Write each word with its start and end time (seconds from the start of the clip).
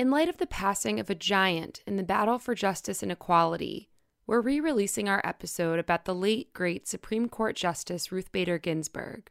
In 0.00 0.10
light 0.10 0.30
of 0.30 0.38
the 0.38 0.46
passing 0.46 0.98
of 0.98 1.10
a 1.10 1.14
giant 1.14 1.82
in 1.86 1.96
the 1.96 2.02
battle 2.02 2.38
for 2.38 2.54
justice 2.54 3.02
and 3.02 3.12
equality, 3.12 3.90
we're 4.26 4.40
re 4.40 4.58
releasing 4.58 5.10
our 5.10 5.20
episode 5.24 5.78
about 5.78 6.06
the 6.06 6.14
late, 6.14 6.54
great 6.54 6.88
Supreme 6.88 7.28
Court 7.28 7.54
Justice 7.54 8.10
Ruth 8.10 8.32
Bader 8.32 8.56
Ginsburg. 8.56 9.30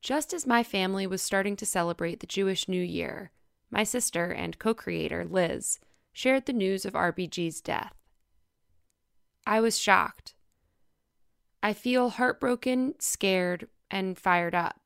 Just 0.00 0.32
as 0.32 0.46
my 0.46 0.62
family 0.62 1.08
was 1.08 1.22
starting 1.22 1.56
to 1.56 1.66
celebrate 1.66 2.20
the 2.20 2.26
Jewish 2.28 2.68
New 2.68 2.80
Year, 2.80 3.32
my 3.68 3.82
sister 3.82 4.30
and 4.30 4.60
co 4.60 4.74
creator, 4.74 5.24
Liz, 5.24 5.80
shared 6.12 6.46
the 6.46 6.52
news 6.52 6.84
of 6.84 6.92
RBG's 6.92 7.60
death. 7.60 7.96
I 9.44 9.60
was 9.60 9.76
shocked. 9.76 10.34
I 11.64 11.72
feel 11.72 12.10
heartbroken, 12.10 12.94
scared, 13.00 13.66
and 13.90 14.16
fired 14.16 14.54
up. 14.54 14.81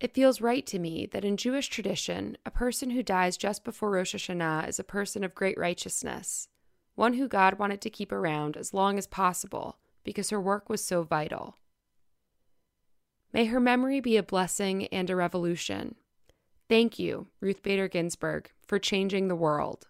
It 0.00 0.14
feels 0.14 0.40
right 0.40 0.66
to 0.66 0.78
me 0.78 1.06
that 1.12 1.26
in 1.26 1.36
Jewish 1.36 1.68
tradition, 1.68 2.38
a 2.46 2.50
person 2.50 2.90
who 2.90 3.02
dies 3.02 3.36
just 3.36 3.64
before 3.64 3.90
Rosh 3.90 4.14
Hashanah 4.14 4.66
is 4.66 4.78
a 4.78 4.84
person 4.84 5.22
of 5.22 5.34
great 5.34 5.58
righteousness, 5.58 6.48
one 6.94 7.14
who 7.14 7.28
God 7.28 7.58
wanted 7.58 7.82
to 7.82 7.90
keep 7.90 8.10
around 8.10 8.56
as 8.56 8.72
long 8.72 8.96
as 8.96 9.06
possible 9.06 9.76
because 10.02 10.30
her 10.30 10.40
work 10.40 10.70
was 10.70 10.82
so 10.82 11.02
vital. 11.02 11.56
May 13.34 13.44
her 13.44 13.60
memory 13.60 14.00
be 14.00 14.16
a 14.16 14.22
blessing 14.22 14.86
and 14.86 15.10
a 15.10 15.16
revolution. 15.16 15.96
Thank 16.66 16.98
you, 16.98 17.26
Ruth 17.40 17.62
Bader 17.62 17.86
Ginsburg, 17.86 18.50
for 18.66 18.78
changing 18.78 19.28
the 19.28 19.36
world. 19.36 19.88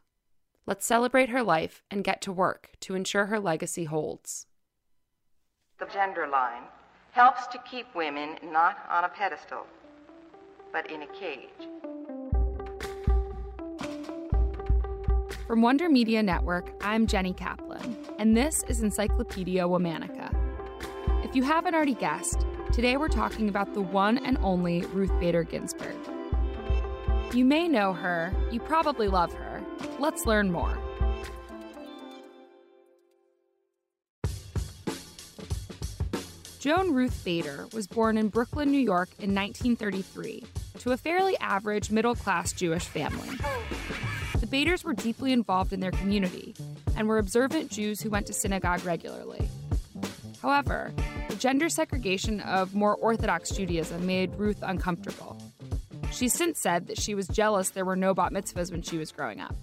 Let's 0.67 0.85
celebrate 0.85 1.29
her 1.29 1.43
life 1.43 1.85
and 1.89 2.03
get 2.03 2.21
to 2.23 2.33
work 2.33 2.71
to 2.81 2.97
ensure 2.97 3.27
her 3.27 3.39
legacy 3.39 3.85
holds. 3.85 4.47
The 5.79 5.87
gender 5.87 6.27
line 6.27 6.65
helps 7.13 7.47
to 7.47 7.59
keep 7.59 7.95
women 7.95 8.37
not 8.43 8.79
on 8.91 9.05
a 9.05 9.09
pedestal 9.09 9.67
but 10.73 10.91
in 10.91 11.03
a 11.03 11.07
cage. 11.09 11.49
From 15.47 15.63
Wonder 15.63 15.89
Media 15.89 16.23
Network, 16.23 16.73
I'm 16.81 17.07
Jenny 17.07 17.33
Kaplan, 17.33 17.97
and 18.19 18.37
this 18.37 18.63
is 18.69 18.83
Encyclopedia 18.83 19.65
Womanica. 19.65 20.33
If 21.25 21.35
you 21.35 21.43
haven't 21.43 21.75
already 21.75 21.95
guessed, 21.95 22.47
today 22.73 22.97
we're 22.97 23.09
talking 23.09 23.49
about 23.49 23.75
the 23.75 23.81
one 23.81 24.19
and 24.19 24.39
only 24.43 24.83
Ruth 24.93 25.13
Bader 25.19 25.43
Ginsburg. 25.43 25.97
You 27.35 27.45
may 27.45 27.67
know 27.67 27.93
her, 27.93 28.33
you 28.53 28.61
probably 28.61 29.09
love 29.09 29.33
her. 29.33 29.61
Let's 29.99 30.25
learn 30.25 30.53
more. 30.53 30.79
Joan 36.61 36.93
Ruth 36.93 37.25
Bader 37.25 37.67
was 37.73 37.87
born 37.87 38.19
in 38.19 38.29
Brooklyn, 38.29 38.71
New 38.71 38.79
York 38.79 39.09
in 39.19 39.35
1933 39.35 40.45
to 40.81 40.93
a 40.93 40.97
fairly 40.97 41.37
average 41.39 41.91
middle 41.91 42.15
class 42.15 42.53
Jewish 42.53 42.85
family. 42.85 43.29
The 44.41 44.47
Baders 44.47 44.83
were 44.83 44.95
deeply 44.95 45.33
involved 45.33 45.73
in 45.73 45.81
their 45.81 45.91
community 45.91 46.55
and 46.97 47.07
were 47.07 47.19
observant 47.19 47.71
Jews 47.71 48.01
who 48.01 48.09
went 48.09 48.27
to 48.27 48.33
synagogue 48.33 48.85
regularly. 48.85 49.49
However, 50.41 50.93
the 51.29 51.37
gender 51.37 51.69
segregation 51.69 52.41
of 52.41 52.75
more 52.75 52.97
Orthodox 52.97 53.51
Judaism 53.51 54.07
made 54.07 54.35
Ruth 54.37 54.63
uncomfortable. 54.63 55.37
She's 56.13 56.33
since 56.33 56.59
said 56.59 56.87
that 56.87 56.99
she 56.99 57.15
was 57.15 57.29
jealous 57.29 57.71
there 57.71 57.85
were 57.85 57.97
no 57.97 58.15
bat 58.15 58.33
mitzvahs 58.33 58.73
when 58.73 58.83
she 58.83 58.97
was 58.97 59.13
growing 59.13 59.41
up. 59.41 59.55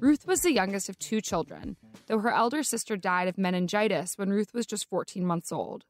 Ruth 0.00 0.26
was 0.26 0.40
the 0.40 0.52
youngest 0.52 0.88
of 0.88 0.98
two 0.98 1.20
children, 1.20 1.76
though 2.06 2.20
her 2.20 2.32
elder 2.32 2.62
sister 2.62 2.96
died 2.96 3.28
of 3.28 3.36
meningitis 3.36 4.16
when 4.16 4.30
Ruth 4.30 4.54
was 4.54 4.64
just 4.64 4.88
14 4.88 5.26
months 5.26 5.52
old. 5.52 5.84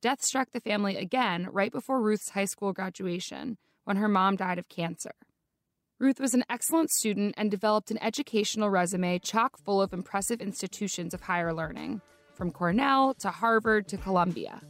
Death 0.00 0.22
struck 0.22 0.52
the 0.52 0.60
family 0.60 0.96
again 0.96 1.48
right 1.50 1.72
before 1.72 2.00
Ruth's 2.00 2.28
high 2.28 2.44
school 2.44 2.72
graduation, 2.72 3.58
when 3.82 3.96
her 3.96 4.06
mom 4.06 4.36
died 4.36 4.56
of 4.56 4.68
cancer. 4.68 5.10
Ruth 5.98 6.20
was 6.20 6.34
an 6.34 6.44
excellent 6.48 6.92
student 6.92 7.34
and 7.36 7.50
developed 7.50 7.90
an 7.90 8.00
educational 8.00 8.70
resume 8.70 9.18
chock 9.18 9.58
full 9.58 9.82
of 9.82 9.92
impressive 9.92 10.40
institutions 10.40 11.14
of 11.14 11.22
higher 11.22 11.52
learning, 11.52 12.00
from 12.32 12.52
Cornell 12.52 13.14
to 13.14 13.30
Harvard 13.30 13.88
to 13.88 13.96
Columbia. 13.96 14.60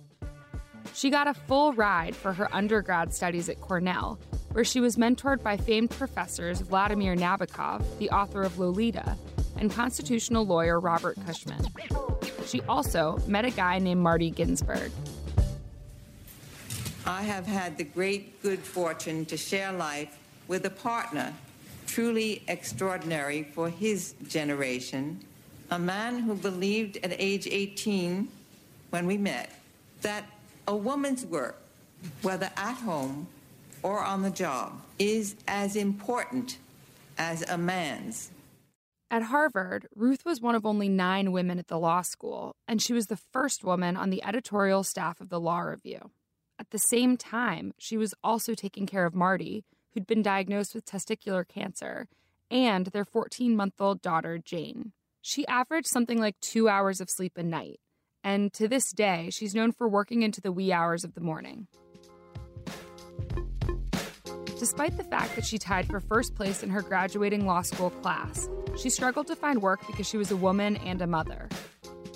She 0.94 1.10
got 1.10 1.28
a 1.28 1.34
full 1.34 1.74
ride 1.74 2.16
for 2.16 2.32
her 2.32 2.48
undergrad 2.54 3.12
studies 3.12 3.50
at 3.50 3.60
Cornell, 3.60 4.18
where 4.52 4.64
she 4.64 4.80
was 4.80 4.96
mentored 4.96 5.42
by 5.42 5.58
famed 5.58 5.90
professors 5.90 6.62
Vladimir 6.62 7.14
Nabokov, 7.14 7.84
the 7.98 8.08
author 8.08 8.40
of 8.40 8.58
Lolita, 8.58 9.18
and 9.58 9.70
constitutional 9.70 10.46
lawyer 10.46 10.80
Robert 10.80 11.18
Cushman. 11.26 11.66
She 12.46 12.62
also 12.62 13.20
met 13.26 13.44
a 13.44 13.50
guy 13.50 13.78
named 13.78 14.00
Marty 14.00 14.30
Ginsburg. 14.30 14.90
I 17.08 17.22
have 17.22 17.46
had 17.46 17.78
the 17.78 17.84
great 17.84 18.42
good 18.42 18.58
fortune 18.58 19.24
to 19.26 19.38
share 19.38 19.72
life 19.72 20.14
with 20.46 20.66
a 20.66 20.70
partner 20.70 21.32
truly 21.86 22.42
extraordinary 22.46 23.44
for 23.44 23.70
his 23.70 24.12
generation, 24.28 25.24
a 25.70 25.78
man 25.78 26.18
who 26.18 26.34
believed 26.34 26.98
at 26.98 27.18
age 27.18 27.48
18 27.50 28.28
when 28.90 29.06
we 29.06 29.16
met 29.16 29.50
that 30.02 30.26
a 30.66 30.76
woman's 30.76 31.24
work, 31.24 31.58
whether 32.20 32.50
at 32.58 32.74
home 32.74 33.26
or 33.82 34.00
on 34.00 34.20
the 34.20 34.30
job, 34.30 34.78
is 34.98 35.34
as 35.48 35.76
important 35.76 36.58
as 37.16 37.40
a 37.48 37.56
man's. 37.56 38.30
At 39.10 39.22
Harvard, 39.22 39.88
Ruth 39.96 40.26
was 40.26 40.42
one 40.42 40.54
of 40.54 40.66
only 40.66 40.90
nine 40.90 41.32
women 41.32 41.58
at 41.58 41.68
the 41.68 41.78
law 41.78 42.02
school, 42.02 42.54
and 42.68 42.82
she 42.82 42.92
was 42.92 43.06
the 43.06 43.16
first 43.16 43.64
woman 43.64 43.96
on 43.96 44.10
the 44.10 44.22
editorial 44.22 44.84
staff 44.84 45.22
of 45.22 45.30
the 45.30 45.40
Law 45.40 45.60
Review. 45.60 46.10
At 46.68 46.72
the 46.72 46.78
same 46.90 47.16
time, 47.16 47.72
she 47.78 47.96
was 47.96 48.14
also 48.22 48.52
taking 48.54 48.84
care 48.84 49.06
of 49.06 49.14
Marty, 49.14 49.64
who'd 49.94 50.06
been 50.06 50.20
diagnosed 50.20 50.74
with 50.74 50.84
testicular 50.84 51.48
cancer, 51.48 52.08
and 52.50 52.88
their 52.88 53.06
14 53.06 53.56
month 53.56 53.80
old 53.80 54.02
daughter, 54.02 54.36
Jane. 54.36 54.92
She 55.22 55.46
averaged 55.46 55.86
something 55.86 56.18
like 56.18 56.38
two 56.40 56.68
hours 56.68 57.00
of 57.00 57.08
sleep 57.08 57.38
a 57.38 57.42
night, 57.42 57.80
and 58.22 58.52
to 58.52 58.68
this 58.68 58.92
day, 58.92 59.30
she's 59.32 59.54
known 59.54 59.72
for 59.72 59.88
working 59.88 60.20
into 60.20 60.42
the 60.42 60.52
wee 60.52 60.70
hours 60.70 61.04
of 61.04 61.14
the 61.14 61.22
morning. 61.22 61.68
Despite 64.58 64.98
the 64.98 65.04
fact 65.04 65.36
that 65.36 65.46
she 65.46 65.56
tied 65.56 65.86
for 65.86 66.00
first 66.00 66.34
place 66.34 66.62
in 66.62 66.68
her 66.68 66.82
graduating 66.82 67.46
law 67.46 67.62
school 67.62 67.88
class, 67.88 68.46
she 68.76 68.90
struggled 68.90 69.28
to 69.28 69.36
find 69.36 69.62
work 69.62 69.86
because 69.86 70.06
she 70.06 70.18
was 70.18 70.30
a 70.30 70.36
woman 70.36 70.76
and 70.76 71.00
a 71.00 71.06
mother. 71.06 71.48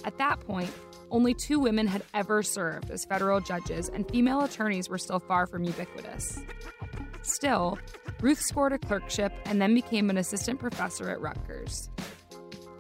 At 0.05 0.19
that 0.19 0.41
point, 0.41 0.71
only 1.13 1.35
two 1.35 1.61
women 1.61 1.87
had 1.87 2.03
ever 2.15 2.43
served 2.43 2.91
as 2.91 3.05
federal 3.05 3.41
judges, 3.41 3.89
and 3.91 4.09
female 4.11 4.41
attorneys 4.41 4.89
were 4.89 4.99
still 4.99 5.21
far 5.21 5.47
from 5.47 5.63
ubiquitous. 5.63 6.41
Still, 7.23 7.79
Ruth 8.21 8.41
scored 8.41 8.73
a 8.73 8.79
clerkship 8.79 9.33
and 9.45 9.61
then 9.61 9.75
became 9.75 10.11
an 10.11 10.19
assistant 10.19 10.59
professor 10.59 11.11
at 11.11 11.21
Rutgers. 11.21 11.91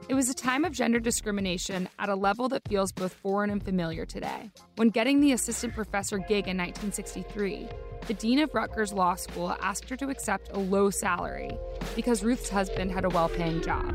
It 0.08 0.14
was 0.14 0.28
a 0.28 0.34
time 0.34 0.64
of 0.64 0.72
gender 0.72 0.98
discrimination 0.98 1.88
at 1.98 2.08
a 2.08 2.16
level 2.16 2.48
that 2.48 2.66
feels 2.68 2.90
both 2.90 3.14
foreign 3.14 3.50
and 3.50 3.62
familiar 3.62 4.04
today. 4.04 4.50
When 4.76 4.88
getting 4.88 5.20
the 5.20 5.32
assistant 5.32 5.74
professor 5.74 6.18
gig 6.18 6.48
in 6.48 6.56
1963, 6.56 7.68
the 8.08 8.14
dean 8.14 8.40
of 8.40 8.52
Rutgers 8.52 8.92
Law 8.92 9.14
School 9.14 9.56
asked 9.60 9.88
her 9.90 9.96
to 9.96 10.08
accept 10.08 10.50
a 10.52 10.58
low 10.58 10.90
salary 10.90 11.56
because 11.94 12.24
Ruth's 12.24 12.48
husband 12.48 12.90
had 12.90 13.04
a 13.04 13.10
well 13.10 13.28
paying 13.28 13.62
job. 13.62 13.94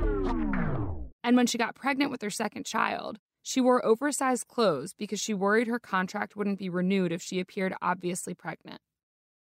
And 1.23 1.35
when 1.35 1.45
she 1.45 1.57
got 1.57 1.75
pregnant 1.75 2.09
with 2.09 2.21
her 2.21 2.29
second 2.29 2.65
child, 2.65 3.19
she 3.47 3.61
wore 3.61 3.85
oversized 3.85 4.45
clothes 4.49 4.93
because 4.93 5.21
she 5.21 5.33
worried 5.33 5.67
her 5.67 5.79
contract 5.79 6.35
wouldn't 6.35 6.59
be 6.59 6.67
renewed 6.67 7.13
if 7.13 7.21
she 7.21 7.39
appeared 7.39 7.73
obviously 7.81 8.33
pregnant. 8.33 8.81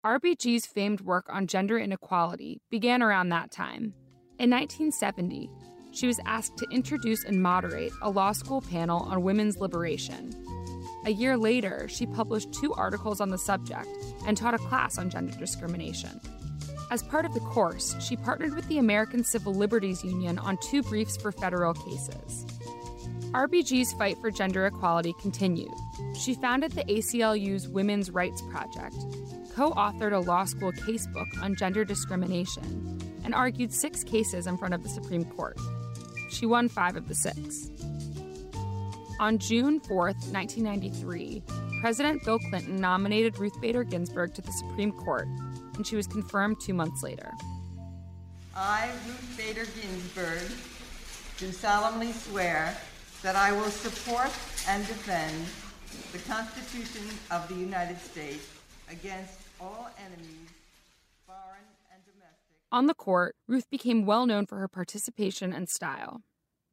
RBG's 0.06 0.68
famed 0.68 1.02
work 1.02 1.26
on 1.30 1.48
gender 1.48 1.80
inequality 1.80 2.62
began 2.70 3.02
around 3.02 3.30
that 3.30 3.50
time. 3.50 3.96
In 4.38 4.52
1970, 4.52 5.50
she 5.94 6.06
was 6.06 6.20
asked 6.28 6.60
to 6.60 6.70
introduce 6.70 7.24
and 7.24 7.42
moderate 7.42 7.92
a 8.04 8.12
law 8.12 8.34
school 8.34 8.62
panel 8.62 9.00
on 9.00 9.24
women's 9.24 9.58
liberation. 9.58 10.32
A 11.06 11.10
year 11.10 11.36
later, 11.36 11.88
she 11.90 12.06
published 12.06 12.54
two 12.54 12.76
articles 12.76 13.20
on 13.20 13.30
the 13.30 13.38
subject 13.40 13.88
and 14.28 14.38
taught 14.38 14.54
a 14.54 14.60
class 14.60 15.00
on 15.00 15.10
gender 15.10 15.36
discrimination. 15.40 16.22
As 16.92 17.02
part 17.02 17.26
of 17.26 17.34
the 17.34 17.40
course, 17.40 17.96
she 18.00 18.16
partnered 18.16 18.54
with 18.54 18.68
the 18.68 18.78
American 18.78 19.24
Civil 19.24 19.56
Liberties 19.56 20.04
Union 20.04 20.38
on 20.38 20.60
two 20.62 20.84
briefs 20.84 21.18
for 21.18 21.32
federal 21.32 21.74
cases. 21.74 22.46
RBG's 23.34 23.92
fight 23.94 24.18
for 24.20 24.32
gender 24.32 24.66
equality 24.66 25.14
continued. 25.20 25.74
She 26.16 26.34
founded 26.34 26.72
the 26.72 26.86
ACLU's 26.86 27.68
Women's 27.68 28.10
Rights 28.10 28.42
Project, 28.50 28.96
co 29.54 29.72
authored 29.72 30.14
a 30.14 30.20
law 30.20 30.46
school 30.46 30.72
casebook 30.72 31.42
on 31.42 31.56
gender 31.56 31.84
discrimination, 31.84 33.00
and 33.26 33.36
argued 33.36 33.74
six 33.74 34.04
cases 34.04 34.48
in 34.48 34.58
front 34.58 34.74
of 34.74 34.82
the 34.82 34.90
Supreme 34.90 35.26
Court. 35.26 35.60
She 36.32 36.46
won 36.46 36.70
five 36.70 36.96
of 36.96 37.10
the 37.10 37.16
six. 37.16 37.70
On 39.20 39.38
June 39.40 39.82
4, 39.82 40.06
1993, 40.06 41.44
President 41.82 42.24
Bill 42.24 42.40
Clinton 42.40 42.78
nominated 42.78 43.38
Ruth 43.40 43.60
Bader 43.60 43.84
Ginsburg 43.84 44.34
to 44.36 44.42
the 44.42 44.52
Supreme 44.54 44.94
Court, 44.94 45.28
and 45.76 45.86
she 45.86 45.98
was 45.98 46.08
confirmed 46.08 46.62
two 46.62 46.74
months 46.74 47.04
later. 47.04 47.32
I, 48.56 48.90
Ruth 49.06 49.34
Bader 49.38 49.66
Ginsburg, 49.82 50.50
do 51.38 51.52
solemnly 51.52 52.14
swear 52.14 52.76
that 53.22 53.36
I 53.36 53.52
will 53.52 53.70
support 53.70 54.32
and 54.68 54.86
defend 54.88 55.46
the 56.12 56.20
Constitution 56.20 57.04
of 57.32 57.48
the 57.48 57.56
United 57.56 58.00
States 58.00 58.48
against 58.90 59.40
all 59.60 59.90
enemies, 59.98 60.50
foreign 61.26 61.66
and 61.92 62.02
domestic. 62.06 62.56
On 62.72 62.86
the 62.86 62.94
court, 62.94 63.36
Ruth 63.48 63.70
became 63.70 64.06
well 64.06 64.26
known 64.26 64.46
for 64.46 64.60
her 64.60 64.68
participation 64.68 65.52
and 65.52 65.68
style. 65.68 66.22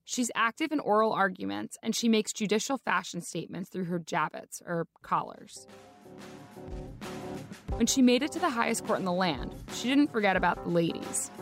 She's 0.04 0.30
active 0.34 0.70
in 0.70 0.80
oral 0.80 1.12
arguments 1.12 1.78
and 1.82 1.96
she 1.96 2.08
makes 2.08 2.32
judicial 2.32 2.76
fashion 2.76 3.22
statements 3.22 3.70
through 3.70 3.84
her 3.84 3.98
jabots, 3.98 4.60
or 4.66 4.86
collars. 5.02 5.66
When 7.76 7.88
she 7.88 8.02
made 8.02 8.22
it 8.22 8.30
to 8.32 8.38
the 8.38 8.50
highest 8.50 8.86
court 8.86 9.00
in 9.00 9.04
the 9.04 9.12
land, 9.12 9.52
she 9.72 9.88
didn't 9.88 10.12
forget 10.12 10.36
about 10.36 10.62
the 10.62 10.70
ladies. 10.70 11.32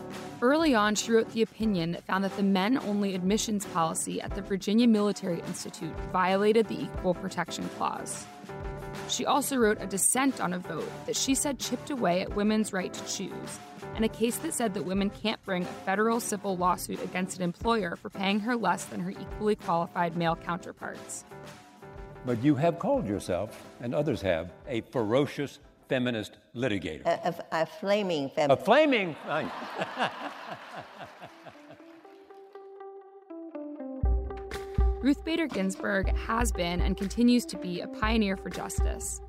Early 0.41 0.73
on, 0.73 0.95
she 0.95 1.11
wrote 1.11 1.31
the 1.31 1.43
opinion 1.43 1.91
that 1.91 2.05
found 2.05 2.23
that 2.23 2.35
the 2.37 2.43
men 2.43 2.79
only 2.79 3.13
admissions 3.13 3.65
policy 3.67 4.19
at 4.19 4.33
the 4.33 4.41
Virginia 4.41 4.87
Military 4.87 5.41
Institute 5.41 5.93
violated 6.11 6.67
the 6.67 6.81
Equal 6.81 7.13
Protection 7.13 7.69
Clause. 7.77 8.25
She 9.09 9.27
also 9.27 9.57
wrote 9.57 9.77
a 9.79 9.85
dissent 9.85 10.41
on 10.41 10.53
a 10.53 10.59
vote 10.59 10.89
that 11.05 11.15
she 11.15 11.35
said 11.35 11.59
chipped 11.59 11.91
away 11.91 12.21
at 12.21 12.35
women's 12.35 12.73
right 12.73 12.91
to 12.91 13.05
choose, 13.05 13.59
and 13.93 14.03
a 14.03 14.09
case 14.09 14.37
that 14.37 14.55
said 14.55 14.73
that 14.73 14.85
women 14.85 15.11
can't 15.11 15.43
bring 15.45 15.61
a 15.63 15.85
federal 15.85 16.19
civil 16.19 16.57
lawsuit 16.57 17.03
against 17.03 17.37
an 17.37 17.43
employer 17.43 17.95
for 17.95 18.09
paying 18.09 18.39
her 18.39 18.55
less 18.55 18.85
than 18.85 19.01
her 19.01 19.11
equally 19.11 19.55
qualified 19.55 20.17
male 20.17 20.35
counterparts. 20.35 21.25
But 22.25 22.43
you 22.43 22.55
have 22.55 22.79
called 22.79 23.07
yourself, 23.07 23.63
and 23.81 23.93
others 23.93 24.21
have, 24.21 24.51
a 24.67 24.81
ferocious 24.81 25.59
feminist 25.87 26.37
litigator. 26.55 27.05
A, 27.05 27.35
a, 27.51 27.61
a 27.61 27.65
flaming 27.65 28.29
feminist. 28.29 28.61
A 28.61 28.65
feminist. 28.65 29.17
flaming. 29.25 29.51
Ruth 35.03 35.25
Bader 35.25 35.47
Ginsburg 35.47 36.15
has 36.15 36.53
been 36.53 36.79
and 36.79 36.95
continues 36.95 37.45
to 37.47 37.57
be 37.57 37.81
a 37.81 37.87
pioneer 37.87 38.37
for 38.37 38.49
justice. 38.49 39.19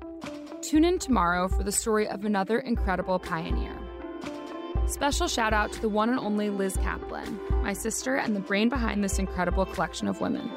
Tune 0.61 0.85
in 0.85 0.99
tomorrow 0.99 1.49
for 1.49 1.63
the 1.63 1.71
story 1.71 2.07
of 2.07 2.23
another 2.23 2.59
incredible 2.59 3.19
pioneer. 3.19 3.77
Special 4.87 5.27
shout 5.27 5.51
out 5.51 5.73
to 5.73 5.81
the 5.81 5.89
one 5.89 6.09
and 6.09 6.19
only 6.19 6.49
Liz 6.49 6.77
Kaplan, 6.77 7.39
my 7.61 7.73
sister 7.73 8.15
and 8.15 8.35
the 8.35 8.39
brain 8.39 8.69
behind 8.69 9.03
this 9.03 9.19
incredible 9.19 9.65
collection 9.65 10.07
of 10.07 10.21
women. 10.21 10.49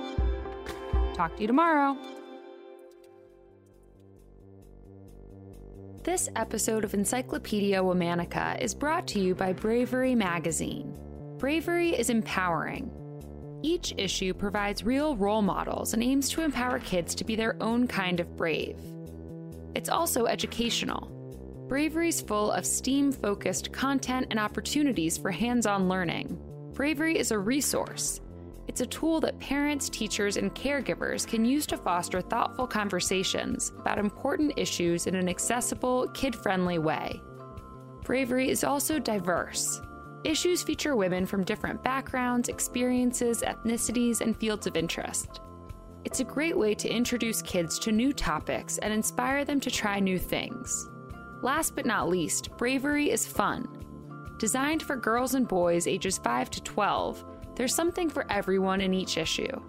Talk 1.15 1.35
to 1.35 1.41
you 1.41 1.49
tomorrow. 1.49 1.97
This 6.09 6.31
episode 6.37 6.85
of 6.85 6.95
Encyclopedia 6.95 7.83
Womanica 7.83 8.59
is 8.63 8.75
brought 8.75 9.07
to 9.09 9.21
you 9.21 9.35
by 9.35 9.53
Bravery 9.53 10.15
Magazine. 10.15 10.97
Bravery 11.37 11.91
is 11.91 12.09
empowering. 12.09 12.91
Each 13.63 13.93
issue 13.99 14.33
provides 14.33 14.83
real 14.83 15.19
role 15.19 15.43
models 15.43 15.93
and 15.93 16.03
aims 16.03 16.31
to 16.31 16.41
empower 16.41 16.79
kids 16.79 17.15
to 17.15 17.25
be 17.25 17.37
their 17.37 17.63
own 17.63 17.87
kind 17.87 18.21
of 18.21 18.39
brave. 18.39 18.79
It's 19.75 19.91
also 19.91 20.25
educational. 20.25 21.13
Bravery's 21.69 22.23
full 22.23 22.53
of 22.53 22.65
STEAM 22.65 23.13
focused 23.13 23.71
content 23.71 24.29
and 24.31 24.41
opportunities 24.41 25.19
for 25.19 25.31
hands 25.31 25.67
on 25.67 25.91
learning. 25.91 26.39
Bravery 26.73 27.19
is 27.19 27.33
a 27.33 27.39
resource. 27.39 28.23
It's 28.69 28.83
a 28.83 28.87
tool 28.87 29.19
that 29.21 29.41
parents, 29.41 29.89
teachers, 29.89 30.37
and 30.37 30.55
caregivers 30.55 31.27
can 31.27 31.45
use 31.45 31.67
to 31.67 31.79
foster 31.79 32.21
thoughtful 32.21 32.67
conversations 32.67 33.73
about 33.79 33.99
important 33.99 34.53
issues 34.57 35.07
in 35.07 35.15
an 35.15 35.29
accessible, 35.29 36.07
kid 36.09 36.37
friendly 36.37 36.79
way. 36.79 37.21
Bravery 38.05 38.51
is 38.51 38.65
also 38.65 38.99
diverse. 38.99 39.81
Issues 40.25 40.63
feature 40.63 40.97
women 40.97 41.25
from 41.25 41.45
different 41.45 41.83
backgrounds, 41.83 42.49
experiences, 42.49 43.43
ethnicities, 43.43 44.21
and 44.21 44.37
fields 44.37 44.67
of 44.67 44.77
interest. 44.77 45.41
It's 46.05 46.21
a 46.21 46.25
great 46.25 46.57
way 46.57 46.75
to 46.75 46.89
introduce 46.89 47.43
kids 47.43 47.79
to 47.81 47.93
new 47.93 48.13
topics 48.13 48.79
and 48.79 48.93
inspire 48.93 49.45
them 49.45 49.61
to 49.61 49.71
try 49.71 49.99
new 49.99 50.19
things. 50.19 50.89
Last 51.43 51.75
but 51.75 51.87
not 51.87 52.09
least, 52.09 52.51
Bravery 52.57 53.11
is 53.11 53.27
fun. 53.27 53.67
Designed 54.39 54.83
for 54.83 54.97
girls 54.97 55.35
and 55.35 55.49
boys 55.49 55.87
ages 55.87 56.19
5 56.19 56.51
to 56.51 56.63
12, 56.63 57.25
there's 57.59 57.75
something 57.75 58.09
for 58.09 58.25
everyone 58.31 58.81
in 58.81 58.95
each 58.95 59.19
issue. 59.19 59.61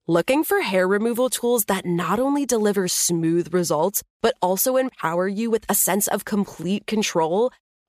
Looking 0.08 0.42
for 0.44 0.60
hair 0.60 0.86
removal 0.86 1.30
tools 1.30 1.64
that 1.66 1.86
not 1.86 2.18
only 2.18 2.44
deliver 2.44 2.88
smooth 2.88 3.54
results, 3.54 4.02
but 4.20 4.34
also 4.42 4.76
empower 4.76 5.28
you 5.28 5.50
with 5.50 5.64
a 5.68 5.74
sense 5.74 6.08
of 6.08 6.26
complete 6.26 6.86
control? 6.86 7.50